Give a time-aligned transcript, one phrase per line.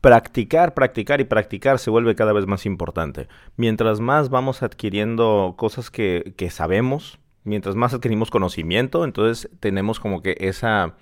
[0.00, 3.28] practicar, practicar y practicar se vuelve cada vez más importante.
[3.56, 10.22] Mientras más vamos adquiriendo cosas que, que sabemos, mientras más adquirimos conocimiento, entonces tenemos como
[10.22, 10.94] que esa,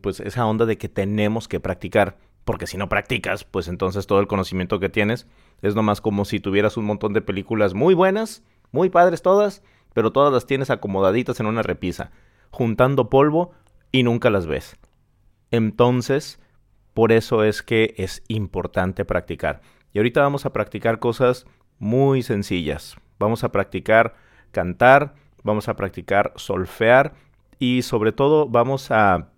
[0.00, 2.18] pues esa onda de que tenemos que practicar.
[2.44, 5.26] Porque si no practicas, pues entonces todo el conocimiento que tienes
[5.60, 8.42] es nomás como si tuvieras un montón de películas muy buenas,
[8.72, 9.62] muy padres todas,
[9.92, 12.12] pero todas las tienes acomodaditas en una repisa,
[12.50, 13.52] juntando polvo
[13.92, 14.76] y nunca las ves.
[15.50, 16.40] Entonces,
[16.94, 19.60] por eso es que es importante practicar.
[19.92, 21.46] Y ahorita vamos a practicar cosas
[21.78, 22.96] muy sencillas.
[23.18, 24.14] Vamos a practicar
[24.52, 27.14] cantar, vamos a practicar solfear
[27.58, 29.28] y sobre todo vamos a,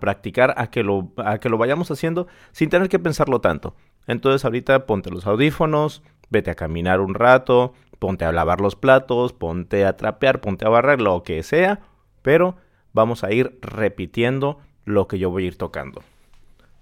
[0.00, 3.74] practicar a que, lo, a que lo vayamos haciendo sin tener que pensarlo tanto.
[4.06, 9.32] Entonces ahorita ponte los audífonos, vete a caminar un rato, ponte a lavar los platos,
[9.32, 11.80] ponte a trapear, ponte a barrer, lo que sea,
[12.22, 12.56] pero
[12.92, 16.02] vamos a ir repitiendo lo que yo voy a ir tocando.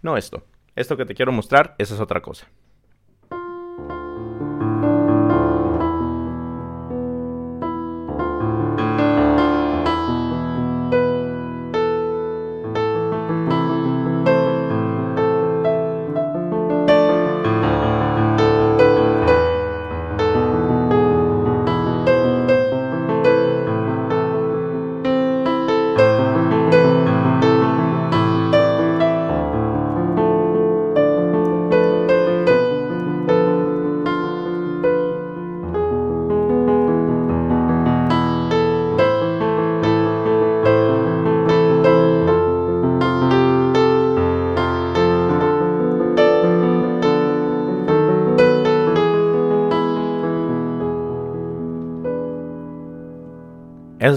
[0.03, 0.45] No esto.
[0.77, 2.47] Esto que te quiero mostrar, esa es otra cosa.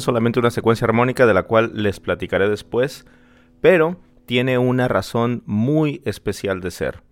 [0.02, 3.06] Solamente una secuencia armónica de la cual les platicaré después,
[3.62, 7.04] pero tiene una razón muy especial de ser.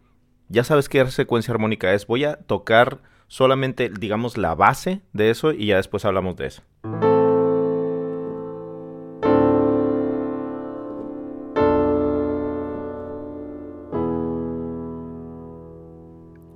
[0.47, 2.07] Ya sabes qué secuencia armónica es.
[2.07, 6.63] Voy a tocar solamente, digamos, la base de eso y ya después hablamos de eso.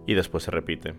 [0.06, 0.96] Y después se repite.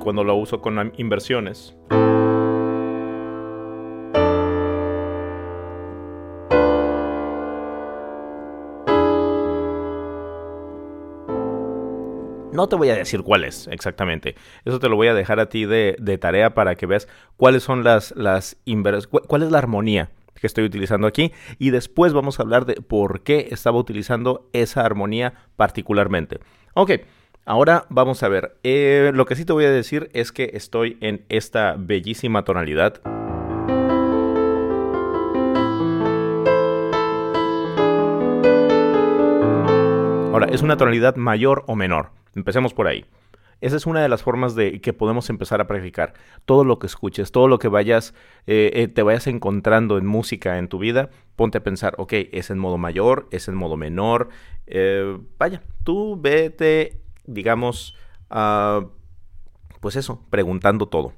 [0.00, 1.76] Cuando lo uso con inversiones.
[12.52, 14.34] No te voy a decir cuál es exactamente.
[14.64, 17.84] Eso te lo voy a dejar a ti de, tarea para que veas cuáles son
[17.84, 18.56] las, las
[19.28, 21.32] cuál es la armonía que estoy utilizando aquí.
[21.58, 26.40] Y después vamos a hablar de por qué estaba utilizando esa armonía particularmente.
[26.74, 26.92] Ok.
[27.50, 28.56] Ahora vamos a ver.
[28.62, 33.00] Eh, lo que sí te voy a decir es que estoy en esta bellísima tonalidad.
[40.32, 42.10] Ahora, ¿es una tonalidad mayor o menor?
[42.36, 43.04] Empecemos por ahí.
[43.60, 46.12] Esa es una de las formas de que podemos empezar a practicar.
[46.44, 48.14] Todo lo que escuches, todo lo que vayas,
[48.46, 52.50] eh, eh, te vayas encontrando en música en tu vida, ponte a pensar, ok, es
[52.50, 54.28] en modo mayor, es en modo menor.
[55.36, 57.00] vaya, tú vete
[57.32, 57.94] digamos,
[58.28, 58.84] ah,
[59.80, 61.14] pues eso, preguntando todo.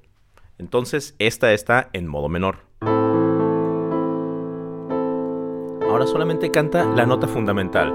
[0.59, 2.59] Entonces, esta está en modo menor.
[5.89, 7.91] Ahora solamente canta la nota fundamental.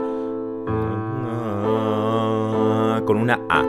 [3.06, 3.64] Con una A.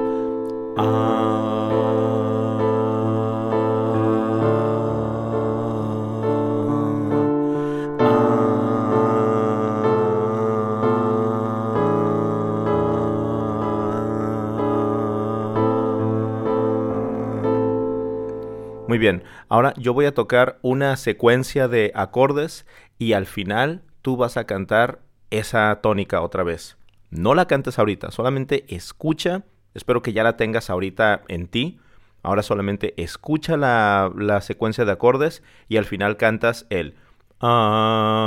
[18.99, 22.67] Bien, ahora yo voy a tocar una secuencia de acordes
[22.99, 24.99] y al final tú vas a cantar
[25.31, 26.77] esa tónica otra vez.
[27.11, 29.45] No la cantes ahorita, solamente escucha,
[29.75, 31.79] espero que ya la tengas ahorita en ti.
[32.25, 36.97] Ahora solamente escucha la, secuencia de acordes y al final cantas el
[37.41, 38.25] ah,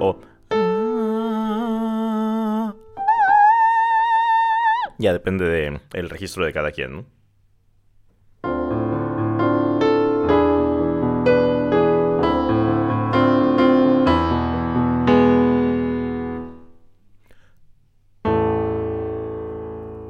[0.00, 0.16] ah.
[4.98, 7.19] ya depende del registro de cada quien, ¿no?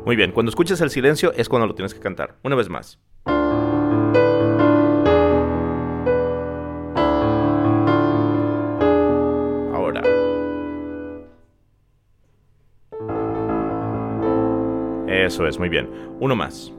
[0.05, 2.37] Muy bien, cuando escuches el silencio es cuando lo tienes que cantar.
[2.43, 2.99] Una vez más.
[9.75, 10.03] Ahora.
[15.07, 15.89] Eso es, muy bien.
[16.19, 16.73] Uno más.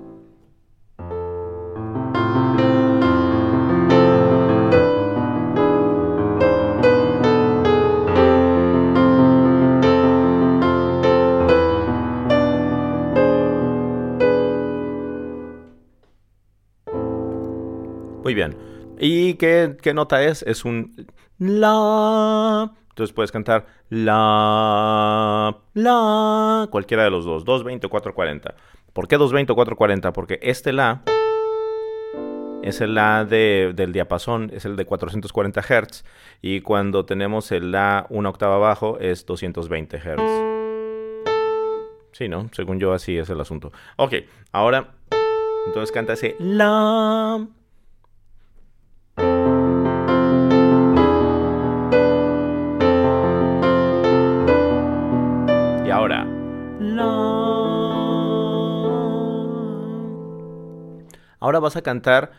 [18.32, 18.56] Muy bien.
[18.98, 20.42] ¿Y qué, nota es?
[20.44, 21.06] Es un
[21.38, 22.72] la.
[22.92, 28.56] Entonces puedes cantar la, la, cualquiera de los dos, 220 o 440.
[28.94, 30.14] ¿Por qué 220 o 440?
[30.14, 31.02] Porque este la
[32.64, 36.06] es el la de, del diapasón, es el de 440 Hz.
[36.42, 40.22] Y cuando tenemos el la una octava abajo es 220 Hz.
[42.14, 42.48] Sí, ¿no?
[42.54, 43.74] Según yo así es el asunto.
[43.98, 44.14] Ok,
[44.54, 44.94] ahora
[45.68, 47.46] entonces canta ese la.
[55.92, 56.28] Ahora.
[61.40, 62.32] Ahora vas a cantar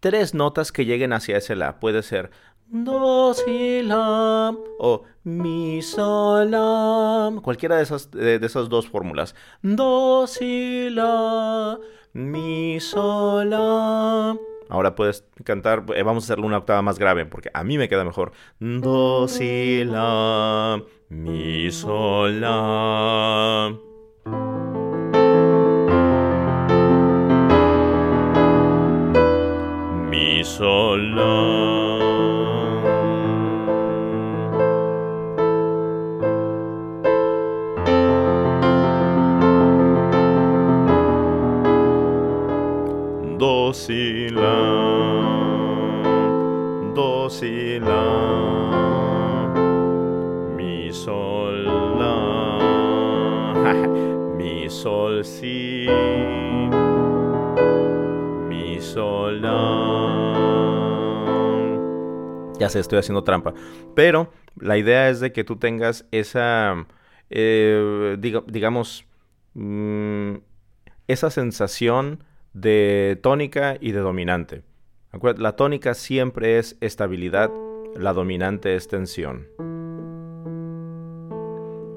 [0.00, 1.80] tres notas que lleguen hacia ese la.
[1.80, 2.30] Puede ser
[2.68, 7.32] do, si, la o mi, sol, la.
[7.42, 9.34] Cualquiera de esas, de, esas dos fórmulas.
[9.62, 11.78] Do, si, la,
[12.12, 14.36] mi, sol, la.
[14.68, 17.88] Ahora puedes cantar, eh, vamos a hacerlo una octava más grave porque a mí me
[17.88, 18.32] queda mejor.
[18.60, 23.74] Do, si, la, mi, sol, la.
[30.44, 31.24] sola.
[43.54, 44.56] Do si la,
[50.56, 51.62] mi sol
[54.36, 55.22] mi sol
[58.48, 59.40] mi sol.
[62.58, 63.54] Ya sé, estoy haciendo trampa.
[63.94, 66.86] Pero la idea es de que tú tengas esa,
[67.30, 68.16] eh,
[68.48, 69.06] digamos,
[69.54, 70.38] mm,
[71.06, 72.24] esa sensación
[72.54, 74.62] de tónica y de dominante.
[75.36, 77.50] La tónica siempre es estabilidad,
[77.94, 79.46] la dominante es tensión.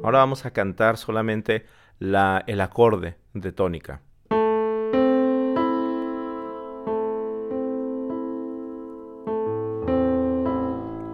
[0.03, 1.65] Ahora vamos a cantar solamente
[1.99, 4.01] la, el acorde de tónica.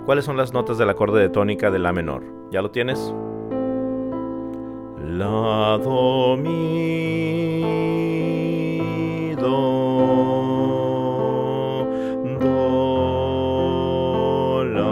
[0.05, 2.23] ¿Cuáles son las notas del acorde de tónica de La menor?
[2.51, 3.13] ¿Ya lo tienes?
[5.01, 7.63] La, Do, Mi,
[9.43, 9.49] Do,
[12.39, 12.63] Do,
[14.63, 14.87] La,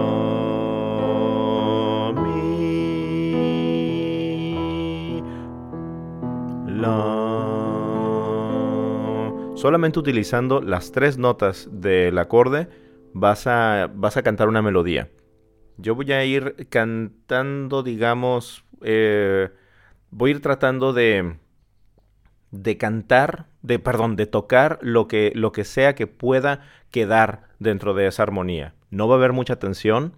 [2.21, 2.81] Mi,
[6.67, 7.11] La.
[9.55, 12.67] Solamente utilizando las tres notas del acorde
[13.13, 15.09] vas a, vas a cantar una melodía.
[15.77, 19.49] Yo voy a ir cantando, digamos, eh,
[20.09, 21.37] voy a ir tratando de,
[22.51, 26.61] de cantar, de, perdón, de tocar lo que, lo que sea que pueda
[26.91, 28.73] quedar dentro de esa armonía.
[28.89, 30.13] No va a haber mucha tensión,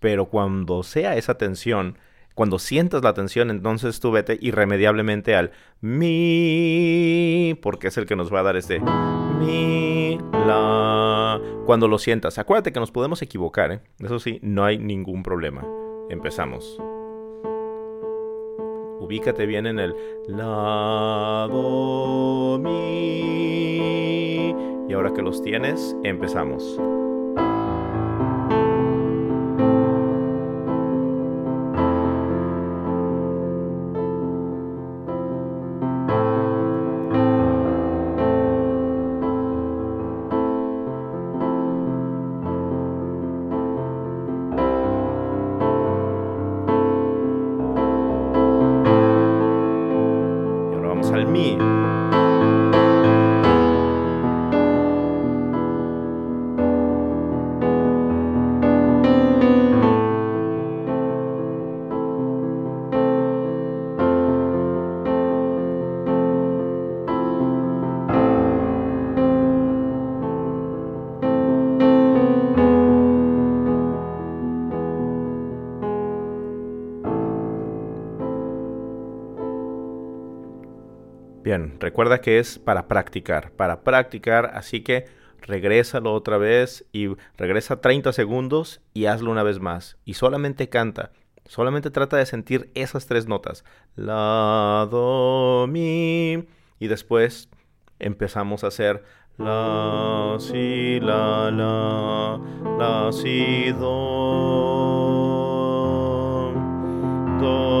[0.00, 1.98] pero cuando sea esa tensión,
[2.34, 8.32] cuando sientas la tensión, entonces tú vete irremediablemente al mi, porque es el que nos
[8.32, 11.40] va a dar este mi, la.
[11.66, 13.80] Cuando lo sientas, acuérdate que nos podemos equivocar, ¿eh?
[14.00, 15.64] Eso sí, no hay ningún problema.
[16.10, 16.78] Empezamos.
[19.02, 19.96] Ubícate bien en el
[20.28, 23.42] la, do, mi.
[24.88, 26.80] Y ahora que los tienes, empezamos.
[81.52, 85.04] Bien, recuerda que es para practicar, para practicar, así que
[85.42, 89.98] regrésalo otra vez y regresa 30 segundos y hazlo una vez más.
[90.06, 91.10] Y solamente canta,
[91.44, 93.66] solamente trata de sentir esas tres notas.
[93.96, 96.48] La, do, mi.
[96.78, 97.50] Y después
[97.98, 99.04] empezamos a hacer
[99.36, 102.40] la, si, la, la,
[102.78, 103.82] la, si, do,
[107.42, 107.71] do,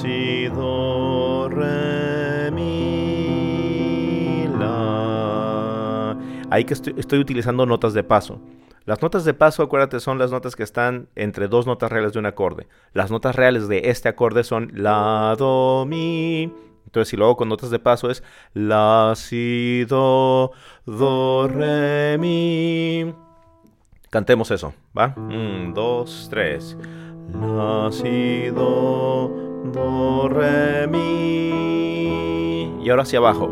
[0.00, 6.16] si, do, re, mi, la.
[6.50, 8.40] Ahí que estoy, utilizando notas de paso.
[8.84, 12.18] Las notas de paso, acuérdate, son las notas que están entre dos notas reales de
[12.18, 12.68] un acorde.
[12.92, 16.52] Las notas reales de este acorde son la, do, mi.
[16.84, 18.22] Entonces, si lo con notas de paso es
[18.54, 20.52] la, si, do,
[20.84, 23.14] do, re, mi.
[24.10, 25.14] Cantemos eso, ¿va?
[25.74, 26.76] Dos, tres.
[27.32, 30.86] La, si, do, do, re.
[32.86, 33.48] Y ahora hacia abajo.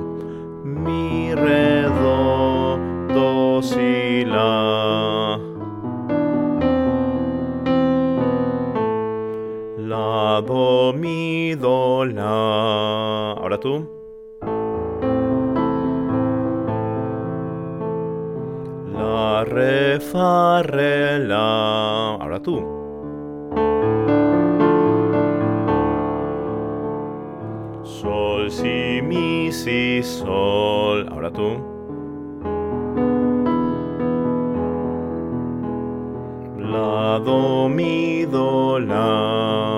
[0.63, 2.79] Mi, re, do,
[3.09, 5.41] do, si, la.
[9.77, 13.33] La, do, mi, do, la.
[13.33, 13.91] Ahora tú.
[18.93, 22.19] La, re, fa, re, la.
[22.21, 22.84] Ahora tú.
[28.55, 31.09] Si, mi, si, sol.
[31.11, 31.59] Ahora tú.
[36.59, 39.75] La, do, mi, do, la.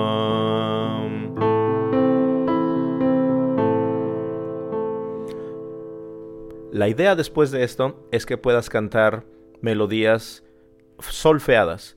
[6.73, 9.25] La idea después de esto es que puedas cantar
[9.63, 10.45] melodías
[10.99, 11.97] solfeadas.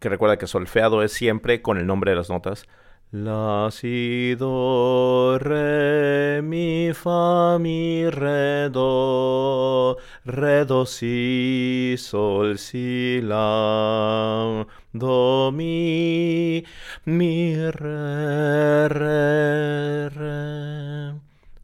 [0.00, 2.66] Que recuerda que solfeado es siempre con el nombre de las notas.
[3.12, 14.66] La, si, do, re, mi, fa, mi, re, do, re, do, si, sol, si, la,
[14.92, 16.64] do, mi,
[17.04, 21.14] mi, re, re, re,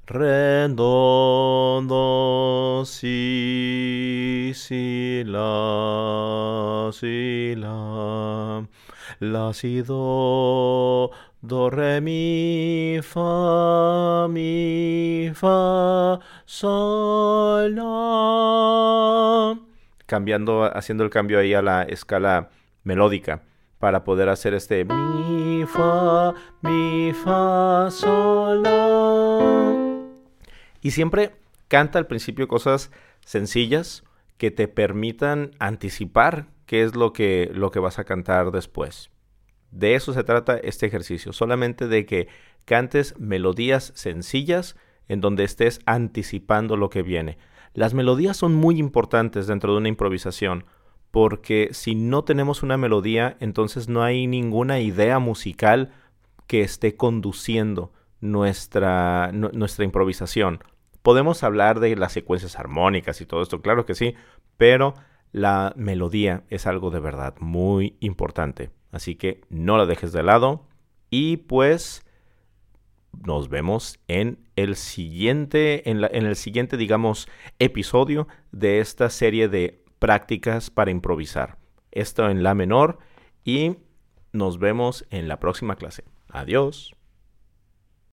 [0.06, 8.62] re, do, do, si, si, la, si, la,
[9.22, 19.56] la, si, do, do, re, mi, fa, mi, fa, sol, la.
[20.06, 22.50] Cambiando, haciendo el cambio ahí a la escala
[22.82, 23.42] melódica
[23.78, 30.02] para poder hacer este mi, fa, mi, fa, sol, la.
[30.80, 31.36] Y siempre
[31.68, 32.90] canta al principio cosas
[33.24, 34.02] sencillas
[34.36, 39.10] que te permitan anticipar qué es lo que, lo que vas a cantar después.
[39.72, 42.28] De eso se trata este ejercicio, solamente de que
[42.64, 44.74] cantes melodías sencillas
[45.06, 47.36] en donde estés anticipando lo que viene.
[47.74, 50.64] Las melodías son muy importantes dentro de una improvisación,
[51.10, 55.92] porque si no tenemos una melodía, entonces no hay ninguna idea musical
[56.46, 60.64] que esté conduciendo nuestra, nuestra improvisación.
[61.02, 64.14] Podemos hablar de las secuencias armónicas y todo esto, claro que sí,
[64.56, 64.94] pero
[65.32, 68.70] la melodía es algo de verdad muy importante.
[68.90, 70.66] Así que no la dejes de lado.
[71.10, 72.04] Y pues
[73.26, 79.82] nos vemos en el siguiente, en, en el siguiente, digamos, episodio de esta serie de
[79.98, 81.58] prácticas para improvisar.
[81.90, 82.98] Esto en la menor
[83.44, 83.76] y
[84.32, 86.04] nos vemos en la próxima clase.
[86.28, 86.94] Adiós.